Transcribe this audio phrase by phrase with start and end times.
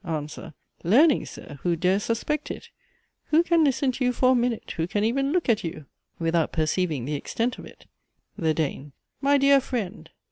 [0.03, 0.55] ANSWER.
[0.83, 1.59] Learning, Sir?
[1.61, 2.69] Who dares suspect it?
[3.25, 5.85] Who can listen to you for a minute, who can even look at you,
[6.17, 7.85] without perceiving the extent of it?
[8.35, 8.93] THE DANE.
[9.21, 10.09] My dear friend!